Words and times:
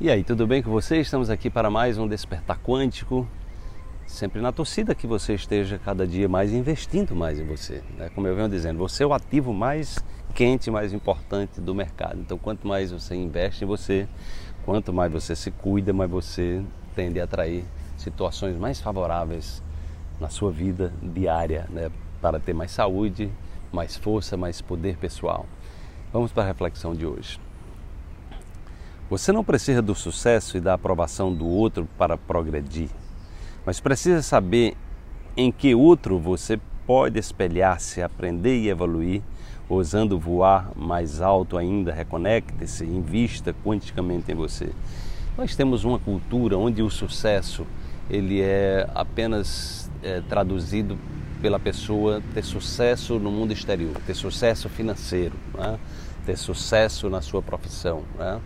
E 0.00 0.08
aí, 0.08 0.22
tudo 0.22 0.46
bem 0.46 0.62
com 0.62 0.70
você? 0.70 1.00
Estamos 1.00 1.28
aqui 1.28 1.50
para 1.50 1.68
mais 1.68 1.98
um 1.98 2.06
Despertar 2.06 2.56
Quântico, 2.60 3.26
sempre 4.06 4.40
na 4.40 4.52
torcida 4.52 4.94
que 4.94 5.08
você 5.08 5.34
esteja 5.34 5.76
cada 5.76 6.06
dia 6.06 6.28
mais 6.28 6.52
investindo 6.52 7.16
mais 7.16 7.40
em 7.40 7.44
você. 7.44 7.82
Né? 7.96 8.08
Como 8.14 8.24
eu 8.28 8.36
venho 8.36 8.48
dizendo, 8.48 8.78
você 8.78 9.02
é 9.02 9.06
o 9.08 9.12
ativo 9.12 9.52
mais 9.52 9.98
quente, 10.36 10.70
mais 10.70 10.92
importante 10.92 11.60
do 11.60 11.74
mercado. 11.74 12.20
Então, 12.20 12.38
quanto 12.38 12.64
mais 12.64 12.92
você 12.92 13.16
investe 13.16 13.64
em 13.64 13.66
você, 13.66 14.06
quanto 14.64 14.92
mais 14.92 15.10
você 15.10 15.34
se 15.34 15.50
cuida, 15.50 15.92
mais 15.92 16.08
você 16.08 16.62
tende 16.94 17.20
a 17.20 17.24
atrair 17.24 17.64
situações 17.96 18.56
mais 18.56 18.80
favoráveis 18.80 19.60
na 20.20 20.28
sua 20.28 20.52
vida 20.52 20.92
diária, 21.02 21.66
né? 21.70 21.90
para 22.22 22.38
ter 22.38 22.54
mais 22.54 22.70
saúde, 22.70 23.32
mais 23.72 23.96
força, 23.96 24.36
mais 24.36 24.60
poder 24.60 24.96
pessoal. 24.96 25.44
Vamos 26.12 26.30
para 26.30 26.44
a 26.44 26.46
reflexão 26.46 26.94
de 26.94 27.04
hoje. 27.04 27.47
Você 29.10 29.32
não 29.32 29.42
precisa 29.42 29.80
do 29.80 29.94
sucesso 29.94 30.58
e 30.58 30.60
da 30.60 30.74
aprovação 30.74 31.32
do 31.32 31.46
outro 31.46 31.88
para 31.96 32.18
progredir, 32.18 32.90
mas 33.64 33.80
precisa 33.80 34.20
saber 34.20 34.76
em 35.34 35.50
que 35.50 35.74
outro 35.74 36.18
você 36.18 36.60
pode 36.86 37.18
espelhar-se, 37.18 38.02
aprender 38.02 38.58
e 38.58 38.68
evoluir, 38.68 39.22
ousando 39.68 40.18
voar 40.18 40.72
mais 40.76 41.22
alto 41.22 41.56
ainda. 41.56 41.92
Reconecte-se, 41.92 42.84
invista 42.84 43.54
quanticamente 43.64 44.30
em 44.30 44.34
você. 44.34 44.72
Nós 45.38 45.56
temos 45.56 45.84
uma 45.84 45.98
cultura 45.98 46.58
onde 46.58 46.82
o 46.82 46.90
sucesso 46.90 47.66
ele 48.10 48.42
é 48.42 48.88
apenas 48.94 49.90
é, 50.02 50.20
traduzido 50.28 50.98
pela 51.40 51.58
pessoa 51.58 52.22
ter 52.34 52.42
sucesso 52.42 53.18
no 53.18 53.30
mundo 53.30 53.52
exterior, 53.52 53.94
ter 54.06 54.14
sucesso 54.14 54.68
financeiro, 54.68 55.34
né? 55.54 55.78
ter 56.26 56.36
sucesso 56.36 57.08
na 57.08 57.20
sua 57.20 57.40
profissão. 57.40 58.02
Né? 58.18 58.40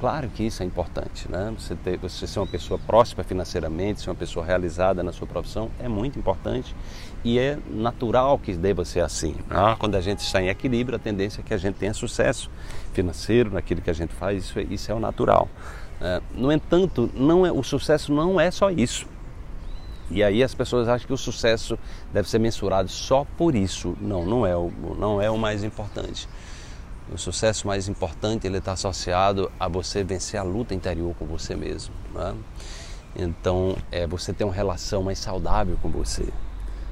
Claro 0.00 0.30
que 0.30 0.44
isso 0.44 0.62
é 0.62 0.66
importante, 0.66 1.30
né? 1.30 1.52
Você, 1.58 1.74
ter, 1.74 1.98
você 1.98 2.26
ser 2.26 2.38
uma 2.38 2.46
pessoa 2.46 2.80
próspera 2.86 3.22
financeiramente, 3.22 4.00
ser 4.00 4.08
uma 4.08 4.16
pessoa 4.16 4.44
realizada 4.44 5.02
na 5.02 5.12
sua 5.12 5.26
profissão 5.26 5.70
é 5.78 5.88
muito 5.88 6.18
importante 6.18 6.74
e 7.22 7.38
é 7.38 7.58
natural 7.68 8.38
que 8.38 8.54
deva 8.54 8.82
ser 8.82 9.00
assim. 9.00 9.36
Né? 9.46 9.76
Quando 9.78 9.96
a 9.96 10.00
gente 10.00 10.20
está 10.20 10.40
em 10.40 10.48
equilíbrio, 10.48 10.96
a 10.96 10.98
tendência 10.98 11.42
é 11.42 11.44
que 11.44 11.52
a 11.52 11.58
gente 11.58 11.74
tenha 11.74 11.92
sucesso 11.92 12.50
financeiro 12.94 13.52
naquilo 13.52 13.82
que 13.82 13.90
a 13.90 13.92
gente 13.92 14.14
faz, 14.14 14.44
isso, 14.44 14.58
é, 14.58 14.62
isso 14.62 14.90
é 14.90 14.94
o 14.94 14.98
natural. 14.98 15.50
É, 16.00 16.22
no 16.32 16.50
entanto, 16.50 17.10
não 17.14 17.44
é, 17.44 17.52
o 17.52 17.62
sucesso 17.62 18.10
não 18.10 18.40
é 18.40 18.50
só 18.50 18.70
isso. 18.70 19.06
E 20.10 20.24
aí 20.24 20.42
as 20.42 20.54
pessoas 20.54 20.88
acham 20.88 21.06
que 21.06 21.12
o 21.12 21.18
sucesso 21.18 21.78
deve 22.10 22.26
ser 22.26 22.38
mensurado 22.38 22.88
só 22.88 23.26
por 23.36 23.54
isso. 23.54 23.94
Não, 24.00 24.24
não 24.24 24.46
é 24.46 24.56
o, 24.56 24.72
não 24.98 25.20
é 25.20 25.30
o 25.30 25.36
mais 25.36 25.62
importante. 25.62 26.26
O 27.12 27.18
sucesso 27.18 27.66
mais 27.66 27.88
importante 27.88 28.46
ele 28.46 28.58
está 28.58 28.72
associado 28.72 29.50
a 29.58 29.66
você 29.66 30.04
vencer 30.04 30.38
a 30.38 30.44
luta 30.44 30.74
interior 30.74 31.12
com 31.18 31.26
você 31.26 31.56
mesmo. 31.56 31.92
Né? 32.14 32.34
Então, 33.16 33.76
é 33.90 34.06
você 34.06 34.32
ter 34.32 34.44
uma 34.44 34.54
relação 34.54 35.02
mais 35.02 35.18
saudável 35.18 35.76
com 35.82 35.88
você. 35.88 36.28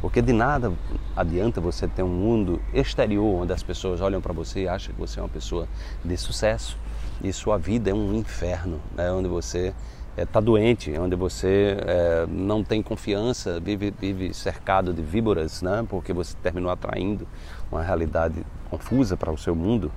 Porque 0.00 0.20
de 0.20 0.32
nada 0.32 0.72
adianta 1.14 1.60
você 1.60 1.86
ter 1.86 2.02
um 2.02 2.08
mundo 2.08 2.60
exterior 2.72 3.42
onde 3.42 3.52
as 3.52 3.62
pessoas 3.62 4.00
olham 4.00 4.20
para 4.20 4.32
você 4.32 4.62
e 4.62 4.68
acham 4.68 4.94
que 4.94 5.00
você 5.00 5.20
é 5.20 5.22
uma 5.22 5.28
pessoa 5.28 5.68
de 6.04 6.16
sucesso 6.16 6.76
e 7.22 7.32
sua 7.32 7.58
vida 7.58 7.90
é 7.90 7.94
um 7.94 8.14
inferno, 8.14 8.80
né? 8.96 9.12
onde 9.12 9.28
você 9.28 9.74
está 10.16 10.38
é, 10.38 10.42
doente, 10.42 10.92
onde 10.98 11.16
você 11.16 11.76
é, 11.80 12.26
não 12.28 12.62
tem 12.62 12.82
confiança, 12.82 13.60
vive, 13.60 13.90
vive 13.90 14.34
cercado 14.34 14.92
de 14.92 15.02
víboras, 15.02 15.62
né? 15.62 15.84
porque 15.88 16.12
você 16.12 16.36
terminou 16.42 16.70
atraindo 16.70 17.26
uma 17.70 17.82
realidade 17.82 18.44
confusa 18.68 19.16
para 19.16 19.30
o 19.30 19.38
seu 19.38 19.54
mundo 19.54 19.90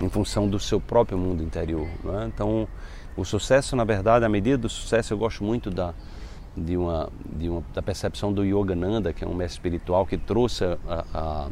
em 0.00 0.08
função 0.08 0.48
do 0.48 0.58
seu 0.58 0.80
próprio 0.80 1.18
mundo 1.18 1.42
interior. 1.42 1.86
Né? 2.04 2.30
Então, 2.34 2.66
o 3.16 3.24
sucesso, 3.24 3.76
na 3.76 3.84
verdade, 3.84 4.24
a 4.24 4.28
medida 4.28 4.58
do 4.58 4.68
sucesso, 4.68 5.12
eu 5.12 5.18
gosto 5.18 5.44
muito 5.44 5.70
da, 5.70 5.94
de 6.56 6.76
uma, 6.76 7.08
de 7.24 7.48
uma, 7.48 7.62
da 7.74 7.82
percepção 7.82 8.32
do 8.32 8.44
Yogananda, 8.44 9.12
que 9.12 9.24
é 9.24 9.26
um 9.26 9.34
mestre 9.34 9.58
espiritual 9.58 10.06
que 10.06 10.16
trouxe 10.16 10.64
a, 10.64 11.04
a 11.12 11.48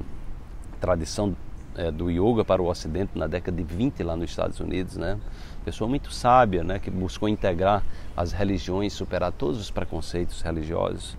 tradição 0.81 1.37
é, 1.78 1.93
do 1.93 2.11
yoga 2.11 2.44
para 2.44 2.61
o 2.61 2.69
Ocidente 2.69 3.12
na 3.15 3.28
década 3.28 3.56
de 3.56 3.62
20 3.62 4.03
lá 4.03 4.16
nos 4.16 4.31
Estados 4.31 4.59
Unidos, 4.59 4.97
né? 4.97 5.16
Pessoa 5.65 5.89
muito 5.89 6.12
sábia, 6.12 6.65
né? 6.65 6.81
Que 6.81 6.91
buscou 6.91 7.28
integrar 7.28 7.84
as 8.16 8.33
religiões, 8.33 8.93
superar 8.93 9.31
todos 9.31 9.61
os 9.61 9.71
preconceitos 9.71 10.43
religiosos. 10.43 11.16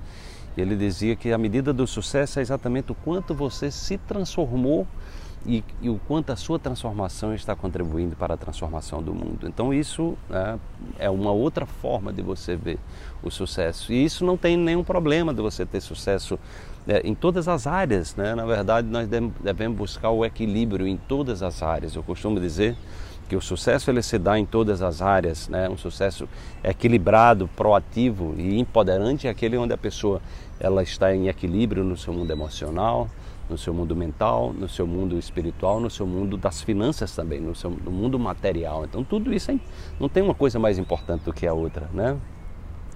Ele 0.57 0.75
dizia 0.75 1.15
que 1.15 1.31
a 1.31 1.37
medida 1.37 1.71
do 1.71 1.87
sucesso 1.87 2.39
é 2.39 2.41
exatamente 2.41 2.91
o 2.91 2.95
quanto 2.95 3.33
você 3.33 3.71
se 3.71 3.97
transformou 3.97 4.85
e, 5.45 5.63
e, 5.81 5.89
o 5.89 5.99
quanto 6.07 6.31
a 6.31 6.35
sua 6.35 6.59
transformação 6.59 7.33
está 7.33 7.55
contribuindo 7.55 8.15
para 8.15 8.33
a 8.33 8.37
transformação 8.37 9.01
do 9.01 9.13
mundo. 9.13 9.47
Então 9.47 9.73
isso 9.73 10.17
né, 10.29 10.59
é 10.97 11.09
uma 11.09 11.31
outra 11.31 11.65
forma 11.65 12.11
de 12.11 12.21
você 12.21 12.55
ver 12.55 12.77
o 13.23 13.31
sucesso. 13.31 13.93
E 13.93 14.03
isso 14.03 14.25
não 14.25 14.35
tem 14.35 14.57
nenhum 14.57 14.83
problema 14.83 15.33
de 15.33 15.41
você 15.41 15.65
ter 15.65 15.79
sucesso 15.81 16.37
é, 16.87 17.01
em 17.07 17.15
todas 17.15 17.47
as 17.47 17.67
áreas. 17.67 18.15
Né? 18.15 18.35
Na 18.35 18.45
verdade, 18.45 18.87
nós 18.87 19.07
devemos 19.07 19.77
buscar 19.77 20.09
o 20.09 20.25
equilíbrio 20.25 20.85
em 20.85 20.97
todas 20.97 21.41
as 21.41 21.63
áreas. 21.63 21.95
Eu 21.95 22.03
costumo 22.03 22.39
dizer 22.39 22.75
que 23.29 23.35
o 23.35 23.41
sucesso 23.41 23.91
ele 23.91 24.01
se 24.01 24.17
dá 24.17 24.39
em 24.39 24.45
todas 24.45 24.81
as 24.81 25.03
áreas, 25.03 25.47
né? 25.47 25.69
Um 25.69 25.77
sucesso 25.77 26.27
equilibrado, 26.63 27.47
proativo 27.55 28.33
e 28.35 28.59
empoderante 28.59 29.27
é 29.27 29.29
aquele 29.29 29.55
onde 29.55 29.71
a 29.71 29.77
pessoa 29.77 30.19
ela 30.59 30.81
está 30.81 31.15
em 31.15 31.27
equilíbrio 31.27 31.83
no 31.83 31.95
seu 31.95 32.11
mundo 32.11 32.31
emocional, 32.31 33.07
no 33.47 33.55
seu 33.55 33.71
mundo 33.71 33.95
mental, 33.95 34.51
no 34.51 34.67
seu 34.67 34.87
mundo 34.87 35.17
espiritual, 35.17 35.79
no 35.79 35.91
seu 35.91 36.07
mundo 36.07 36.37
das 36.37 36.63
finanças 36.63 37.15
também, 37.15 37.39
no 37.39 37.53
seu 37.53 37.69
no 37.69 37.91
mundo 37.91 38.17
material. 38.17 38.83
Então 38.83 39.03
tudo 39.03 39.31
isso 39.31 39.51
é, 39.51 39.59
não 39.99 40.09
tem 40.09 40.23
uma 40.23 40.33
coisa 40.33 40.57
mais 40.57 40.79
importante 40.79 41.21
do 41.21 41.31
que 41.31 41.45
a 41.45 41.53
outra, 41.53 41.87
né? 41.93 42.17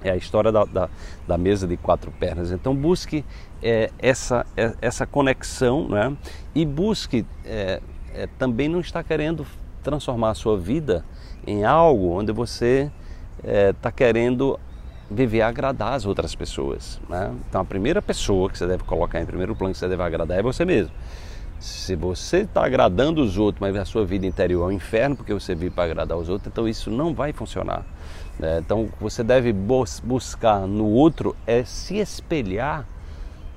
É 0.04 0.10
a 0.10 0.18
história 0.18 0.52
da, 0.52 0.66
da, 0.66 0.90
da 1.28 1.38
mesa 1.38 1.68
de 1.68 1.78
quatro 1.78 2.12
pernas. 2.12 2.52
Então 2.52 2.76
busque 2.76 3.24
é, 3.62 3.92
essa, 4.00 4.46
é, 4.58 4.74
essa 4.82 5.06
conexão 5.06 5.88
né? 5.88 6.18
e 6.54 6.66
busque 6.66 7.24
é, 7.46 7.80
é 8.14 8.28
também 8.38 8.68
não 8.68 8.82
estar 8.82 9.02
querendo 9.04 9.46
transformar 9.84 10.32
a 10.32 10.36
sua 10.36 10.58
vida 10.58 11.06
em 11.46 11.64
algo 11.64 12.12
onde 12.12 12.32
você 12.32 12.92
está 13.44 13.90
é, 13.90 13.92
querendo 13.92 14.60
viver 15.10 15.42
agradar 15.42 15.94
as 15.94 16.06
outras 16.06 16.34
pessoas. 16.34 17.00
Né? 17.08 17.34
Então 17.50 17.62
a 17.62 17.66
primeira 17.66 18.02
pessoa 18.02 18.50
que 18.50 18.58
você 18.58 18.66
deve 18.66 18.84
colocar 18.84 19.22
em 19.22 19.26
primeiro 19.26 19.56
plano 19.56 19.74
que 19.74 19.80
você 19.80 19.88
deve 19.88 20.02
agradar 20.02 20.40
é 20.40 20.42
você 20.42 20.66
mesmo. 20.66 20.94
Se 21.60 21.96
você 21.96 22.40
está 22.40 22.66
agradando 22.66 23.22
os 23.22 23.38
outros, 23.38 23.62
mas 23.62 23.76
a 23.78 23.86
sua 23.86 24.06
vida 24.06 24.26
interior 24.26 24.64
é 24.64 24.68
um 24.68 24.72
inferno 24.72 25.16
porque 25.16 25.34
você 25.34 25.56
vive 25.56 25.70
para 25.70 25.86
agradar 25.86 26.18
os 26.18 26.28
outros, 26.28 26.52
então 26.52 26.68
isso 26.68 26.90
não 26.90 27.14
vai 27.14 27.32
funcionar. 27.32 27.86
Né? 28.40 28.60
Então 28.60 28.90
você 29.00 29.24
deve 29.24 29.54
buscar 29.54 30.62
no 30.68 30.86
outro 30.86 31.36
é 31.46 31.64
se 31.64 31.98
espelhar 31.98 32.86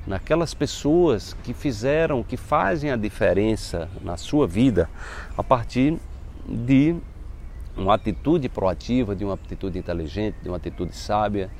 naquelas 0.06 0.54
pessoas 0.54 1.34
que 1.42 1.52
fizeram, 1.52 2.22
que 2.22 2.36
fazem 2.36 2.92
a 2.92 2.96
diferença 2.96 3.88
na 4.02 4.16
sua 4.16 4.46
vida 4.46 4.88
a 5.36 5.42
partir 5.42 5.98
de 6.48 6.96
uma 7.76 7.94
atitude 7.94 8.48
proativa, 8.48 9.14
de 9.14 9.24
uma 9.24 9.34
atitude 9.34 9.78
inteligente, 9.78 10.36
de 10.42 10.48
uma 10.48 10.56
atitude 10.56 10.94
sábia. 10.96 11.50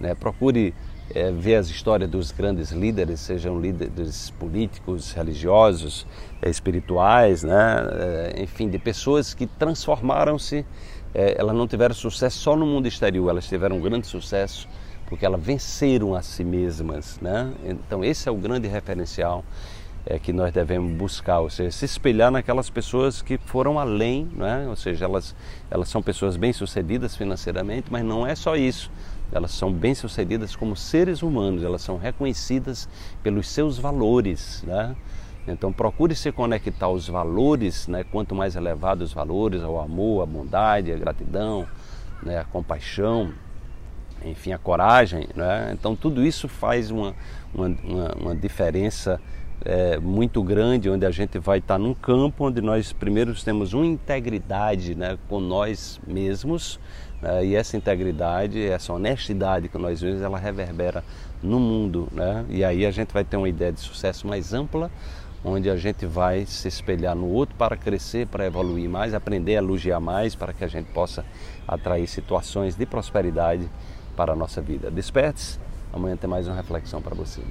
Né? 0.00 0.14
Procure 0.14 0.74
é, 1.14 1.30
ver 1.30 1.56
as 1.56 1.68
histórias 1.68 2.08
dos 2.08 2.32
grandes 2.32 2.70
líderes, 2.70 3.20
sejam 3.20 3.60
líderes 3.60 4.30
políticos, 4.30 5.12
religiosos, 5.12 6.06
é, 6.42 6.48
espirituais, 6.48 7.42
né? 7.42 8.34
É, 8.34 8.42
enfim, 8.42 8.68
de 8.68 8.78
pessoas 8.78 9.34
que 9.34 9.46
transformaram-se. 9.46 10.64
É, 11.14 11.36
elas 11.38 11.54
não 11.54 11.66
tiveram 11.66 11.94
sucesso 11.94 12.38
só 12.38 12.56
no 12.56 12.66
mundo 12.66 12.86
exterior, 12.86 13.30
elas 13.30 13.46
tiveram 13.46 13.76
um 13.76 13.80
grande 13.80 14.06
sucesso 14.06 14.68
porque 15.06 15.24
elas 15.24 15.40
venceram 15.40 16.14
a 16.14 16.22
si 16.22 16.44
mesmas. 16.44 17.18
Né? 17.20 17.52
Então, 17.64 18.04
esse 18.04 18.28
é 18.28 18.32
o 18.32 18.36
grande 18.36 18.68
referencial 18.68 19.44
é, 20.06 20.20
que 20.20 20.32
nós 20.32 20.52
devemos 20.52 20.92
buscar, 20.92 21.40
ou 21.40 21.50
seja, 21.50 21.72
se 21.72 21.84
espelhar 21.84 22.30
naquelas 22.30 22.70
pessoas 22.70 23.20
que 23.20 23.36
foram 23.36 23.78
além, 23.78 24.30
né? 24.32 24.66
ou 24.68 24.76
seja, 24.76 25.04
elas, 25.04 25.34
elas 25.68 25.88
são 25.88 26.00
pessoas 26.00 26.36
bem-sucedidas 26.36 27.16
financeiramente, 27.16 27.88
mas 27.90 28.04
não 28.04 28.24
é 28.24 28.34
só 28.36 28.54
isso. 28.54 28.90
Elas 29.32 29.50
são 29.50 29.72
bem-sucedidas 29.72 30.54
como 30.54 30.76
seres 30.76 31.22
humanos, 31.22 31.64
elas 31.64 31.82
são 31.82 31.98
reconhecidas 31.98 32.88
pelos 33.20 33.48
seus 33.48 33.76
valores. 33.76 34.62
Né? 34.64 34.94
Então 35.48 35.72
procure 35.72 36.14
se 36.14 36.30
conectar 36.30 36.86
aos 36.86 37.08
valores, 37.08 37.88
né? 37.88 38.04
quanto 38.04 38.32
mais 38.32 38.54
elevados 38.54 39.08
os 39.08 39.12
valores, 39.12 39.64
ao 39.64 39.80
amor, 39.80 40.22
à 40.22 40.26
bondade, 40.26 40.92
à 40.92 40.96
gratidão, 40.96 41.66
né? 42.22 42.38
a 42.38 42.44
compaixão, 42.44 43.32
enfim, 44.24 44.52
a 44.52 44.58
coragem. 44.58 45.26
Né? 45.34 45.70
Então 45.72 45.96
tudo 45.96 46.24
isso 46.24 46.46
faz 46.46 46.92
uma, 46.92 47.12
uma, 47.52 47.66
uma, 47.82 48.12
uma 48.14 48.36
diferença 48.36 49.20
é, 49.66 49.98
muito 49.98 50.42
grande, 50.44 50.88
onde 50.88 51.04
a 51.04 51.10
gente 51.10 51.40
vai 51.40 51.58
estar 51.58 51.76
num 51.76 51.92
campo 51.92 52.46
onde 52.46 52.60
nós 52.60 52.92
primeiro 52.92 53.34
temos 53.34 53.72
uma 53.72 53.84
integridade 53.84 54.94
né, 54.94 55.18
com 55.28 55.40
nós 55.40 56.00
mesmos, 56.06 56.78
né, 57.20 57.44
e 57.44 57.56
essa 57.56 57.76
integridade, 57.76 58.64
essa 58.64 58.92
honestidade 58.92 59.68
que 59.68 59.76
nós 59.76 60.00
vemos, 60.00 60.22
ela 60.22 60.38
reverbera 60.38 61.02
no 61.42 61.58
mundo. 61.58 62.08
Né? 62.12 62.44
E 62.48 62.64
aí 62.64 62.86
a 62.86 62.92
gente 62.92 63.12
vai 63.12 63.24
ter 63.24 63.36
uma 63.36 63.48
ideia 63.48 63.72
de 63.72 63.80
sucesso 63.80 64.26
mais 64.26 64.54
ampla, 64.54 64.88
onde 65.44 65.68
a 65.68 65.76
gente 65.76 66.06
vai 66.06 66.46
se 66.46 66.68
espelhar 66.68 67.16
no 67.16 67.26
outro 67.26 67.56
para 67.56 67.76
crescer, 67.76 68.26
para 68.28 68.46
evoluir 68.46 68.88
mais, 68.88 69.14
aprender 69.14 69.56
a 69.56 69.58
elogiar 69.58 69.98
mais, 69.98 70.36
para 70.36 70.52
que 70.52 70.62
a 70.62 70.68
gente 70.68 70.86
possa 70.92 71.24
atrair 71.66 72.06
situações 72.06 72.76
de 72.76 72.86
prosperidade 72.86 73.68
para 74.16 74.32
a 74.32 74.36
nossa 74.36 74.62
vida. 74.62 74.90
Desperte-se, 74.92 75.58
amanhã 75.92 76.16
tem 76.16 76.30
mais 76.30 76.46
uma 76.46 76.54
reflexão 76.54 77.02
para 77.02 77.14
você. 77.14 77.42